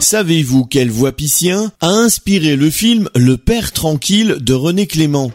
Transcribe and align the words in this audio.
Savez-vous 0.00 0.64
quel 0.64 0.90
voix 0.90 1.12
a 1.80 1.88
inspiré 1.88 2.56
le 2.56 2.70
film 2.70 3.10
Le 3.14 3.36
Père 3.36 3.70
tranquille 3.72 4.38
de 4.40 4.54
René 4.54 4.86
Clément? 4.86 5.30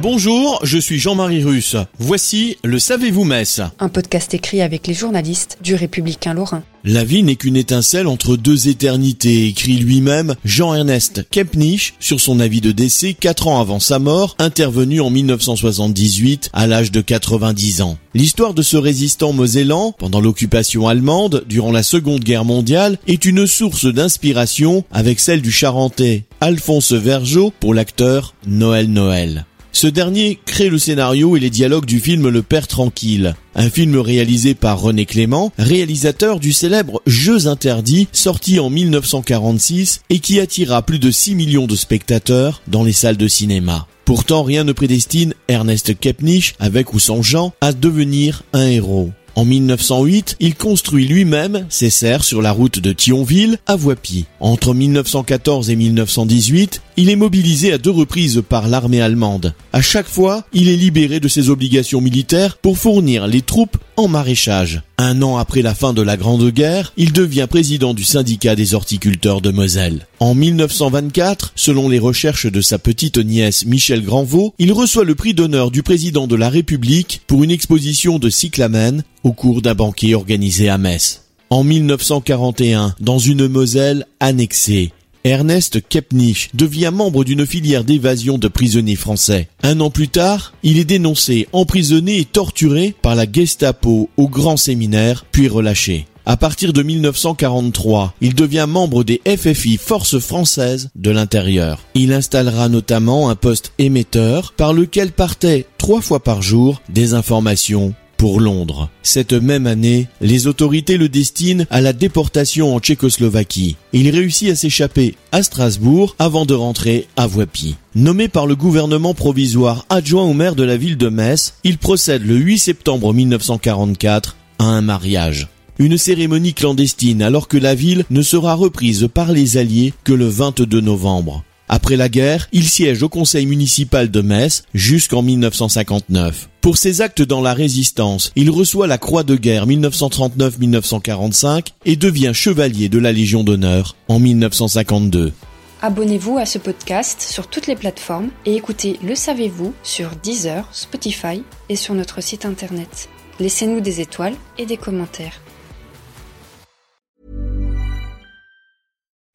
Bonjour, 0.00 0.60
je 0.62 0.78
suis 0.78 1.00
Jean-Marie 1.00 1.42
Russe. 1.42 1.74
Voici 1.98 2.56
le 2.62 2.78
Savez-vous 2.78 3.24
Metz 3.24 3.60
Un 3.80 3.88
podcast 3.88 4.32
écrit 4.32 4.62
avec 4.62 4.86
les 4.86 4.94
journalistes 4.94 5.58
du 5.60 5.74
Républicain 5.74 6.34
Lorrain. 6.34 6.62
La 6.84 7.02
vie 7.02 7.24
n'est 7.24 7.34
qu'une 7.34 7.56
étincelle 7.56 8.06
entre 8.06 8.36
deux 8.36 8.68
éternités, 8.68 9.48
écrit 9.48 9.78
lui-même 9.78 10.36
Jean-Ernest 10.44 11.26
Kempnich 11.32 11.94
sur 11.98 12.20
son 12.20 12.38
avis 12.38 12.60
de 12.60 12.70
décès 12.70 13.14
quatre 13.14 13.48
ans 13.48 13.60
avant 13.60 13.80
sa 13.80 13.98
mort, 13.98 14.36
intervenu 14.38 15.00
en 15.00 15.10
1978 15.10 16.50
à 16.52 16.68
l'âge 16.68 16.92
de 16.92 17.00
90 17.00 17.80
ans. 17.82 17.98
L'histoire 18.14 18.54
de 18.54 18.62
ce 18.62 18.76
résistant 18.76 19.32
mosellan 19.32 19.92
pendant 19.98 20.20
l'occupation 20.20 20.86
allemande 20.86 21.44
durant 21.48 21.72
la 21.72 21.82
Seconde 21.82 22.22
Guerre 22.22 22.44
mondiale 22.44 22.98
est 23.08 23.24
une 23.24 23.48
source 23.48 23.86
d'inspiration 23.86 24.84
avec 24.92 25.18
celle 25.18 25.42
du 25.42 25.50
Charentais 25.50 26.22
Alphonse 26.40 26.92
Vergeot 26.92 27.52
pour 27.58 27.74
l'acteur 27.74 28.34
Noël 28.46 28.88
Noël. 28.88 29.44
Ce 29.80 29.86
dernier 29.86 30.40
crée 30.44 30.70
le 30.70 30.78
scénario 30.78 31.36
et 31.36 31.38
les 31.38 31.50
dialogues 31.50 31.84
du 31.84 32.00
film 32.00 32.30
Le 32.30 32.42
Père 32.42 32.66
Tranquille, 32.66 33.36
un 33.54 33.70
film 33.70 33.96
réalisé 33.96 34.56
par 34.56 34.80
René 34.80 35.06
Clément, 35.06 35.52
réalisateur 35.56 36.40
du 36.40 36.52
célèbre 36.52 37.00
Jeux 37.06 37.46
interdits 37.46 38.08
sorti 38.10 38.58
en 38.58 38.70
1946 38.70 40.00
et 40.10 40.18
qui 40.18 40.40
attira 40.40 40.82
plus 40.82 40.98
de 40.98 41.12
6 41.12 41.36
millions 41.36 41.68
de 41.68 41.76
spectateurs 41.76 42.60
dans 42.66 42.82
les 42.82 42.92
salles 42.92 43.16
de 43.16 43.28
cinéma. 43.28 43.86
Pourtant, 44.04 44.42
rien 44.42 44.64
ne 44.64 44.72
prédestine 44.72 45.34
Ernest 45.46 45.96
Kepnich, 45.96 46.56
avec 46.58 46.92
ou 46.92 46.98
sans 46.98 47.22
Jean, 47.22 47.52
à 47.60 47.72
devenir 47.72 48.42
un 48.52 48.66
héros. 48.66 49.12
En 49.38 49.44
1908, 49.44 50.34
il 50.40 50.56
construit 50.56 51.06
lui-même 51.06 51.64
ses 51.68 51.90
serres 51.90 52.24
sur 52.24 52.42
la 52.42 52.50
route 52.50 52.80
de 52.80 52.92
Thionville 52.92 53.58
à 53.68 53.76
Voipy. 53.76 54.24
Entre 54.40 54.74
1914 54.74 55.70
et 55.70 55.76
1918, 55.76 56.82
il 56.96 57.08
est 57.08 57.14
mobilisé 57.14 57.72
à 57.72 57.78
deux 57.78 57.92
reprises 57.92 58.42
par 58.48 58.66
l'armée 58.66 59.00
allemande. 59.00 59.54
À 59.72 59.80
chaque 59.80 60.08
fois, 60.08 60.42
il 60.52 60.68
est 60.68 60.76
libéré 60.76 61.20
de 61.20 61.28
ses 61.28 61.50
obligations 61.50 62.00
militaires 62.00 62.58
pour 62.58 62.78
fournir 62.78 63.28
les 63.28 63.42
troupes 63.42 63.76
en 63.96 64.08
maraîchage. 64.08 64.82
Un 65.00 65.22
an 65.22 65.36
après 65.36 65.62
la 65.62 65.76
fin 65.76 65.92
de 65.92 66.02
la 66.02 66.16
Grande 66.16 66.50
Guerre, 66.50 66.92
il 66.96 67.12
devient 67.12 67.46
président 67.48 67.94
du 67.94 68.02
syndicat 68.02 68.56
des 68.56 68.74
horticulteurs 68.74 69.40
de 69.40 69.52
Moselle. 69.52 70.08
En 70.18 70.34
1924, 70.34 71.52
selon 71.54 71.88
les 71.88 72.00
recherches 72.00 72.50
de 72.50 72.60
sa 72.60 72.80
petite 72.80 73.16
nièce 73.16 73.64
Michel 73.64 74.02
Granvaux, 74.02 74.54
il 74.58 74.72
reçoit 74.72 75.04
le 75.04 75.14
prix 75.14 75.34
d'honneur 75.34 75.70
du 75.70 75.84
président 75.84 76.26
de 76.26 76.34
la 76.34 76.50
République 76.50 77.20
pour 77.28 77.44
une 77.44 77.52
exposition 77.52 78.18
de 78.18 78.28
cyclamen 78.28 79.04
au 79.22 79.32
cours 79.32 79.62
d'un 79.62 79.76
banquet 79.76 80.14
organisé 80.14 80.68
à 80.68 80.78
Metz. 80.78 81.22
En 81.50 81.62
1941, 81.62 82.96
dans 82.98 83.20
une 83.20 83.46
Moselle 83.46 84.04
annexée, 84.18 84.90
Ernest 85.24 85.80
Kepnich 85.88 86.50
devient 86.54 86.90
membre 86.92 87.24
d'une 87.24 87.46
filière 87.46 87.84
d'évasion 87.84 88.38
de 88.38 88.48
prisonniers 88.48 88.96
français. 88.96 89.48
Un 89.62 89.80
an 89.80 89.90
plus 89.90 90.08
tard, 90.08 90.54
il 90.62 90.78
est 90.78 90.84
dénoncé, 90.84 91.48
emprisonné 91.52 92.18
et 92.18 92.24
torturé 92.24 92.94
par 93.02 93.14
la 93.14 93.30
Gestapo 93.30 94.08
au 94.16 94.28
grand 94.28 94.56
séminaire, 94.56 95.24
puis 95.30 95.48
relâché. 95.48 96.06
À 96.26 96.36
partir 96.36 96.74
de 96.74 96.82
1943, 96.82 98.14
il 98.20 98.34
devient 98.34 98.66
membre 98.68 99.02
des 99.02 99.22
FFI 99.26 99.78
Forces 99.78 100.18
françaises 100.18 100.90
de 100.94 101.10
l'intérieur. 101.10 101.80
Il 101.94 102.12
installera 102.12 102.68
notamment 102.68 103.30
un 103.30 103.34
poste 103.34 103.72
émetteur 103.78 104.52
par 104.52 104.74
lequel 104.74 105.12
partaient 105.12 105.64
trois 105.78 106.02
fois 106.02 106.22
par 106.22 106.42
jour 106.42 106.82
des 106.90 107.14
informations 107.14 107.94
pour 108.18 108.40
Londres. 108.40 108.90
Cette 109.02 109.32
même 109.32 109.66
année, 109.66 110.08
les 110.20 110.46
autorités 110.46 110.98
le 110.98 111.08
destinent 111.08 111.64
à 111.70 111.80
la 111.80 111.94
déportation 111.94 112.74
en 112.74 112.80
Tchécoslovaquie. 112.80 113.76
Il 113.94 114.10
réussit 114.10 114.50
à 114.50 114.56
s'échapper 114.56 115.14
à 115.32 115.42
Strasbourg 115.42 116.14
avant 116.18 116.44
de 116.44 116.52
rentrer 116.52 117.06
à 117.16 117.26
Voipy. 117.26 117.76
Nommé 117.94 118.28
par 118.28 118.46
le 118.46 118.56
gouvernement 118.56 119.14
provisoire 119.14 119.86
adjoint 119.88 120.24
au 120.24 120.34
maire 120.34 120.54
de 120.54 120.64
la 120.64 120.76
ville 120.76 120.98
de 120.98 121.08
Metz, 121.08 121.54
il 121.64 121.78
procède 121.78 122.26
le 122.26 122.36
8 122.36 122.58
septembre 122.58 123.14
1944 123.14 124.36
à 124.58 124.64
un 124.64 124.82
mariage. 124.82 125.48
Une 125.78 125.96
cérémonie 125.96 126.54
clandestine 126.54 127.22
alors 127.22 127.46
que 127.46 127.56
la 127.56 127.76
ville 127.76 128.04
ne 128.10 128.22
sera 128.22 128.54
reprise 128.54 129.08
par 129.14 129.30
les 129.30 129.56
Alliés 129.56 129.94
que 130.02 130.12
le 130.12 130.26
22 130.26 130.80
novembre. 130.80 131.44
Après 131.68 131.96
la 131.96 132.08
guerre, 132.08 132.48
il 132.52 132.68
siège 132.68 133.02
au 133.02 133.08
conseil 133.08 133.46
municipal 133.46 134.08
de 134.10 134.20
Metz 134.22 134.62
jusqu'en 134.74 135.22
1959. 135.22 136.48
Pour 136.60 136.78
ses 136.78 137.00
actes 137.00 137.22
dans 137.22 137.40
la 137.40 137.54
résistance, 137.54 138.32
il 138.36 138.50
reçoit 138.50 138.86
la 138.86 138.98
Croix 138.98 139.22
de 139.22 139.36
guerre 139.36 139.66
1939-1945 139.66 141.68
et 141.84 141.96
devient 141.96 142.32
chevalier 142.34 142.88
de 142.88 142.98
la 142.98 143.12
Légion 143.12 143.44
d'honneur 143.44 143.96
en 144.08 144.18
1952. 144.18 145.32
Abonnez-vous 145.80 146.38
à 146.38 146.46
ce 146.46 146.58
podcast 146.58 147.20
sur 147.20 147.46
toutes 147.46 147.68
les 147.68 147.76
plateformes 147.76 148.30
et 148.46 148.56
écoutez 148.56 148.98
Le 149.02 149.14
Savez-vous 149.14 149.74
sur 149.84 150.10
Deezer, 150.22 150.68
Spotify 150.72 151.44
et 151.68 151.76
sur 151.76 151.94
notre 151.94 152.20
site 152.20 152.44
internet. 152.44 153.08
Laissez-nous 153.38 153.80
des 153.80 154.00
étoiles 154.00 154.34
et 154.58 154.66
des 154.66 154.76
commentaires. 154.76 155.40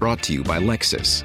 Brought 0.00 0.22
to 0.22 0.32
you 0.32 0.42
by 0.42 0.58
Lexus. 0.58 1.24